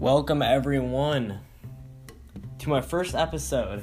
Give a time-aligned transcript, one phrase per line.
[0.00, 1.40] Welcome everyone
[2.60, 3.82] to my first episode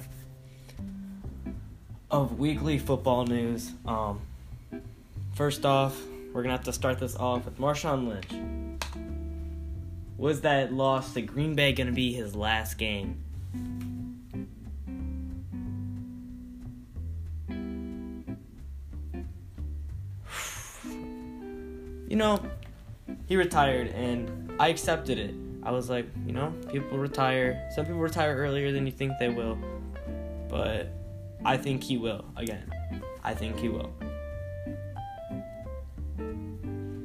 [2.10, 3.72] of weekly football news.
[3.86, 4.22] Um,
[5.36, 5.96] first off,
[6.34, 8.32] we're gonna have to start this off with Marshawn Lynch.
[10.18, 13.22] Was that loss to Green Bay gonna be his last game?
[22.10, 22.42] You know,
[23.28, 25.36] he retired and I accepted it.
[25.68, 27.70] I was like, you know, people retire.
[27.76, 29.58] Some people retire earlier than you think they will.
[30.48, 30.88] But
[31.44, 32.72] I think he will again.
[33.22, 33.92] I think he will.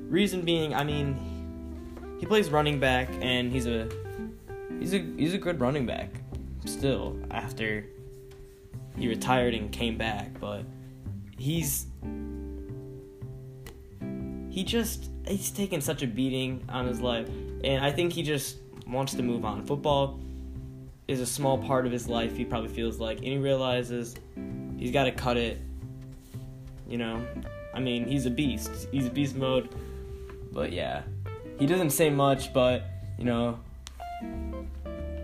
[0.09, 3.89] Reason being, I mean, he plays running back and he's a
[4.79, 6.11] he's a he's a good running back
[6.65, 7.85] still after
[8.97, 10.63] he retired and came back, but
[11.37, 11.87] he's
[14.53, 17.29] he just he's taken such a beating on his life
[17.65, 19.65] and I think he just wants to move on.
[19.65, 20.21] Football
[21.09, 24.15] is a small part of his life, he probably feels like, and he realizes
[24.79, 25.59] he's got to cut it.
[26.89, 27.27] You know,
[27.75, 28.71] I mean, he's a beast.
[28.93, 29.75] He's a beast mode.
[30.53, 31.03] But yeah,
[31.59, 32.85] he doesn't say much, but,
[33.19, 33.59] you know,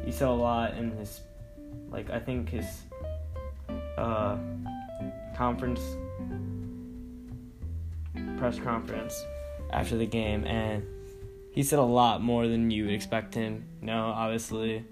[0.05, 1.21] he said a lot in his,
[1.91, 2.83] like, I think his
[3.99, 4.39] uh,
[5.37, 5.81] conference,
[8.39, 9.25] press conference
[9.72, 10.86] after the game, and
[11.53, 13.64] he said a lot more than you would expect him.
[13.83, 14.84] No, obviously,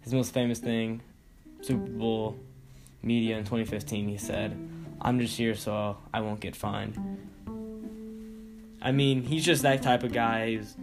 [0.00, 1.02] his most famous thing,
[1.60, 2.38] Super Bowl
[3.02, 4.56] media in 2015, he said,
[5.00, 6.96] I'm just here so I won't get fined.
[8.80, 10.50] I mean, he's just that type of guy.
[10.50, 10.76] He's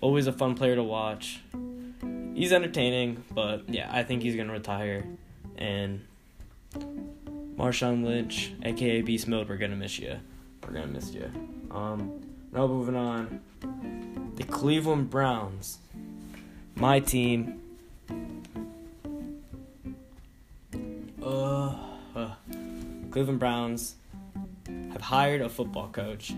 [0.00, 1.40] always a fun player to watch.
[2.34, 5.04] He's entertaining, but yeah, I think he's going to retire.
[5.56, 6.06] And
[7.56, 10.18] Marshawn Lynch, aka Beast Mode, we're going to miss you.
[10.66, 11.30] We're to miss you.
[11.70, 12.20] Um,
[12.52, 13.40] now moving on
[14.36, 15.78] the Cleveland Browns,
[16.76, 17.60] my team.
[21.22, 21.74] Uh,
[22.14, 22.34] uh,
[23.10, 23.96] Cleveland Browns
[24.92, 26.32] have hired a football coach.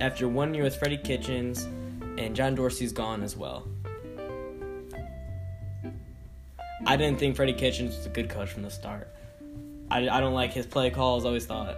[0.00, 1.66] After one year with Freddie Kitchens,
[2.18, 3.66] and John Dorsey's gone as well.
[6.86, 9.08] I didn't think Freddie Kitchens was a good coach from the start.
[9.90, 11.76] I, I don't like his play calls, always thought.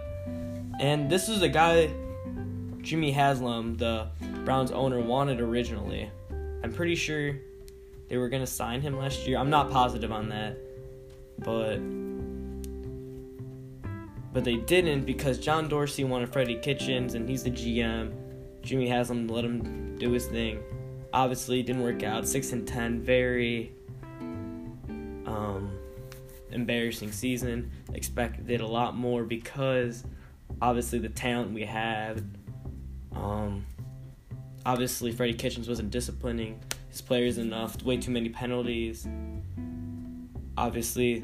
[0.79, 1.91] And this is a guy,
[2.81, 4.07] Jimmy Haslam, the
[4.45, 6.09] Browns owner wanted originally.
[6.63, 7.35] I'm pretty sure
[8.07, 9.37] they were going to sign him last year.
[9.37, 10.57] I'm not positive on that.
[11.39, 11.79] But
[14.31, 18.13] but they didn't because John Dorsey wanted Freddie Kitchens and he's the GM.
[18.61, 20.61] Jimmy Haslam let him do his thing.
[21.11, 22.27] Obviously, didn't work out.
[22.27, 23.73] Six and ten, very
[25.25, 25.77] um,
[26.51, 27.71] embarrassing season.
[27.93, 30.03] Expected a lot more because
[30.61, 32.23] obviously the talent we have.
[33.15, 33.65] Um,
[34.65, 36.59] obviously Freddie Kitchens wasn't disciplining
[36.89, 39.07] his players enough, way too many penalties.
[40.57, 41.23] Obviously,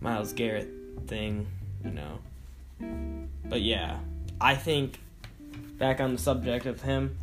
[0.00, 0.68] Myles Garrett
[1.06, 1.46] thing,
[1.84, 2.18] you know.
[3.44, 3.98] But yeah,
[4.40, 4.98] I think
[5.78, 7.18] back on the subject of him,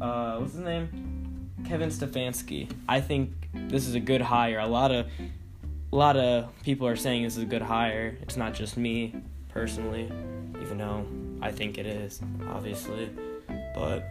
[0.00, 1.50] uh, what's his name?
[1.64, 2.70] Kevin Stefanski.
[2.88, 4.58] I think this is a good hire.
[4.58, 5.06] A lot of
[5.92, 8.16] a lot of people are saying this is a good hire.
[8.22, 9.14] It's not just me
[9.54, 10.10] personally,
[10.60, 11.06] even though
[11.40, 13.08] I think it is, obviously.
[13.74, 14.04] But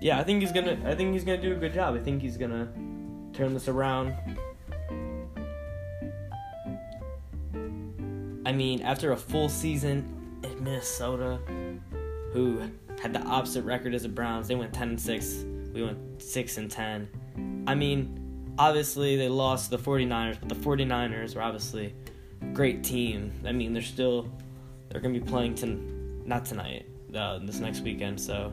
[0.00, 0.78] yeah, I think he's gonna.
[0.84, 1.94] I think he's gonna do a good job.
[1.94, 2.68] I think he's gonna
[3.32, 4.14] turn this around.
[8.46, 11.40] I mean, after a full season in Minnesota,
[12.32, 12.60] who
[13.00, 15.44] had the opposite record as the Browns, they went 10 and 6.
[15.72, 17.64] We went 6 and 10.
[17.66, 21.94] I mean, obviously they lost the 49ers, but the 49ers were obviously
[22.52, 23.32] great team.
[23.46, 24.28] I mean, they're still
[24.94, 25.66] they're to be playing to
[26.24, 28.52] not tonight, uh, this next weekend, so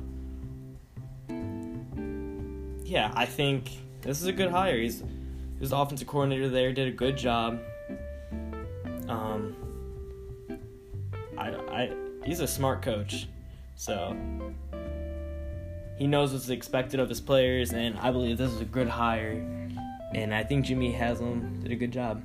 [2.84, 3.70] yeah, I think
[4.02, 4.80] this is a good hire.
[4.80, 7.60] He's he was the offensive coordinator there, did a good job.
[9.08, 9.56] Um,
[11.38, 11.94] I, I
[12.26, 13.28] he's a smart coach,
[13.76, 14.18] so
[16.00, 19.34] he knows what's expected of his players, and I believe this is a good hire.
[20.16, 22.24] And I think Jimmy Haslam did a good job.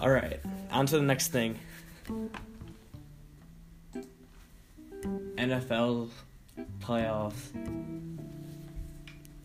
[0.00, 0.38] All right,
[0.70, 1.58] on to the next thing.
[5.36, 6.10] NFL
[6.80, 7.34] playoffs.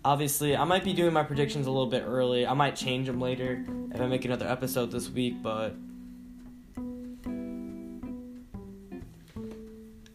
[0.05, 2.45] Obviously, I might be doing my predictions a little bit early.
[2.45, 5.75] I might change them later if I make another episode this week, but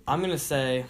[0.06, 0.84] I'm going to say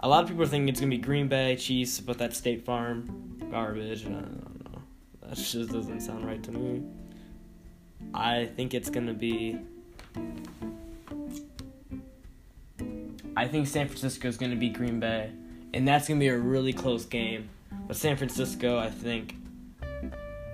[0.00, 2.38] a lot of people are thinking it's going to be Green Bay, Chiefs, but that's
[2.38, 4.06] State Farm garbage.
[4.06, 4.80] I don't know.
[5.22, 6.82] That just doesn't sound right to me.
[8.16, 9.58] I think it's going to be
[13.36, 15.30] I think San Francisco is going to be Green Bay,
[15.74, 17.50] and that's going to be a really close game.
[17.86, 19.36] But San Francisco, I think,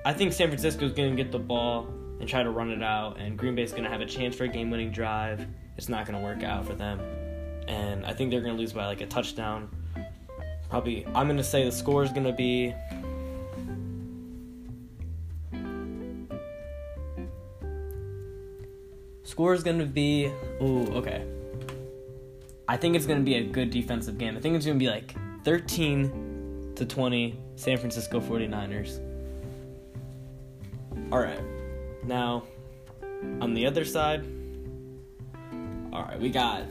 [0.05, 1.87] I think San Francisco is going to get the ball
[2.19, 4.35] and try to run it out, and Green Bay is going to have a chance
[4.35, 5.47] for a game-winning drive.
[5.77, 7.01] It's not going to work out for them,
[7.69, 9.71] and I think they're going to lose by like a touchdown.
[10.69, 12.75] Probably, I'm going to say the score is going to be.
[19.33, 20.31] Score is going to be.
[20.61, 21.25] Ooh, okay.
[22.69, 24.37] I think it's going to be a good defensive game.
[24.37, 25.15] I think it's going to be like
[25.45, 29.01] 13 to 20 San Francisco 49ers.
[31.11, 31.41] All right.
[32.05, 32.43] Now,
[33.41, 34.27] on the other side,
[35.95, 36.65] all right, we got,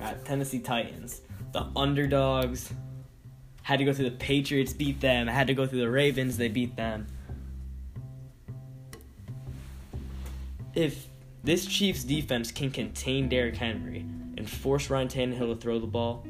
[0.00, 1.20] got Tennessee Titans,
[1.52, 2.72] the underdogs.
[3.62, 5.28] Had to go through the Patriots, beat them.
[5.28, 7.06] Had to go through the Ravens, they beat them.
[10.74, 11.07] If
[11.44, 14.04] this Chiefs defense can contain Derrick Henry
[14.36, 16.26] and force Ryan Tannehill to throw the ball,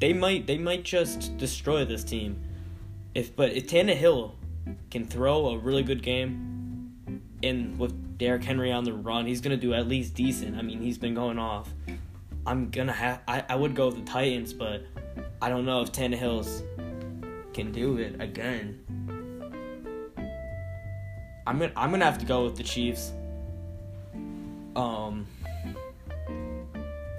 [0.00, 2.42] they might they might just destroy this team.
[3.14, 4.32] If but if Tannehill
[4.90, 6.92] can throw a really good game,
[7.42, 10.56] and with Derrick Henry on the run, he's gonna do at least decent.
[10.56, 11.72] I mean, he's been going off.
[12.46, 14.82] I'm gonna have I, I would go with the Titans, but
[15.40, 16.62] I don't know if Tannehill's
[17.52, 18.80] can do it again.
[21.46, 23.12] I'm gonna I'm gonna have to go with the Chiefs.
[24.76, 25.26] Um,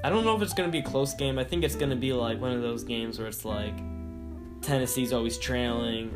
[0.04, 1.40] I don't know if it's gonna be a close game.
[1.40, 3.76] I think it's gonna be like one of those games where it's like
[4.62, 6.14] Tennessee's always trailing.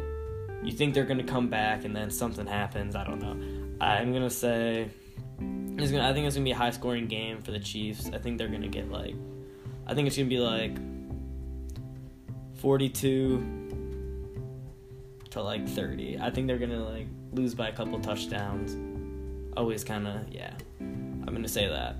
[0.63, 2.95] You think they're gonna come back, and then something happens.
[2.95, 3.37] I don't know.
[3.81, 4.89] I'm gonna say
[5.77, 6.07] it's gonna.
[6.07, 8.09] I think it's gonna be a high scoring game for the Chiefs.
[8.13, 9.15] I think they're gonna get like.
[9.87, 10.77] I think it's gonna be like.
[12.59, 13.59] 42
[15.29, 16.19] to like 30.
[16.19, 18.75] I think they're gonna like lose by a couple touchdowns.
[19.55, 20.53] Always kind of yeah.
[21.29, 21.95] I'm gonna say that.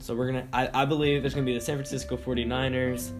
[0.00, 0.48] So we're gonna.
[0.52, 3.10] I, I believe there's gonna be the San Francisco 49ers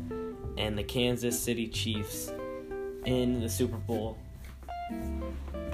[0.59, 2.33] and the Kansas City Chiefs
[3.05, 4.19] in the Super Bowl.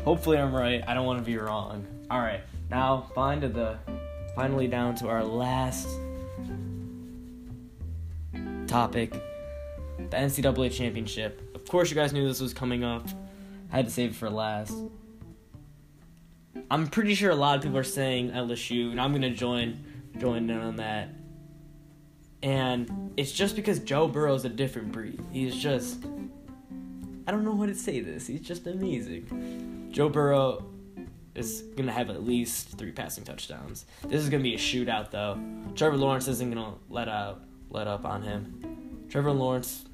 [0.05, 0.85] Hopefully I'm right.
[0.87, 1.87] I don't want to be wrong.
[2.11, 3.79] All right, now find to the
[4.37, 5.88] finally down to our last
[8.67, 11.41] topic, the NCAA championship.
[11.55, 13.09] Of course, you guys knew this was coming up.
[13.73, 14.75] I had to save it for last.
[16.71, 19.85] I'm pretty sure a lot of people are saying LSU, and I'm gonna join
[20.19, 21.09] join in on that.
[22.43, 25.21] And it's just because Joe Burrow is a different breed.
[25.33, 26.05] He's just
[27.27, 28.27] I don't know how to say this.
[28.27, 29.89] He's just amazing.
[29.91, 30.65] Joe Burrow
[31.35, 33.85] is gonna have at least three passing touchdowns.
[34.07, 35.41] This is gonna be a shootout though.
[35.75, 39.07] Trevor Lawrence isn't gonna let out let up on him.
[39.09, 39.87] Trevor Lawrence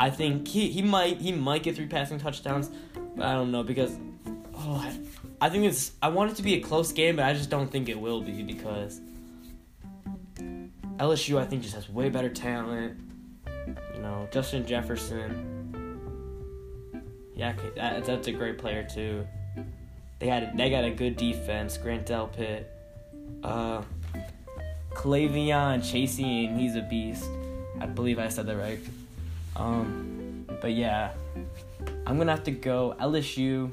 [0.00, 2.70] I think he, he might he might get three passing touchdowns,
[3.14, 3.98] but I don't know because
[4.54, 4.98] oh I,
[5.40, 7.70] I think it's I want it to be a close game, but I just don't
[7.70, 9.00] think it will be because
[10.98, 12.98] LSU I think just has way better talent.
[13.66, 15.48] You know, Justin Jefferson.
[17.34, 19.26] Yeah, that, that's a great player too.
[20.18, 21.76] They had they got a good defense.
[21.76, 22.64] Grant Delpit,
[23.42, 23.82] uh,
[24.94, 27.28] K'Lavon Chaisson, he's a beast.
[27.80, 28.78] I believe I said that right.
[29.56, 31.12] Um, but yeah,
[32.06, 33.72] I'm gonna have to go LSU.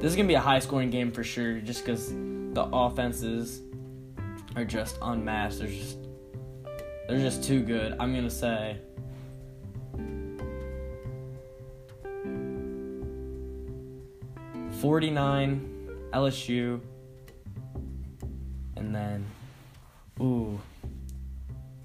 [0.00, 3.62] This is gonna be a high scoring game for sure, just because the offenses
[4.54, 5.58] are just unmatched.
[5.58, 5.98] They're just
[7.08, 7.96] they're just too good.
[7.98, 8.78] I'm gonna say.
[14.80, 16.80] Forty-nine, LSU,
[18.76, 19.24] and then,
[20.20, 20.60] ooh,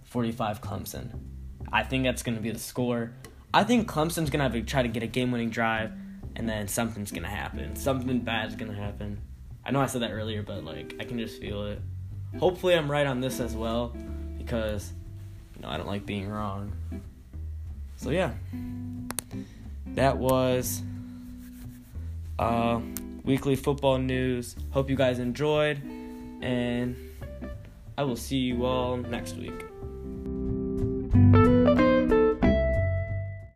[0.03, 1.17] forty-five Clemson.
[1.71, 3.13] I think that's going to be the score.
[3.53, 5.93] I think Clemson's going to have to try to get a game winning drive,
[6.41, 7.75] and then something's to happen.
[7.75, 9.21] Something bad's to happen.
[9.63, 11.79] I know I said that earlier, but like I can just feel it.
[12.39, 13.95] Hopefully, I'm right on this as well,
[14.39, 14.91] because
[15.55, 16.71] you know I don't like being wrong.
[17.97, 18.31] So yeah,
[19.93, 20.81] that was
[22.39, 22.81] uh,
[23.23, 24.55] weekly football news.
[24.71, 25.79] Hope you guys enjoyed,
[26.41, 26.95] and
[27.99, 29.70] I will see you all next week.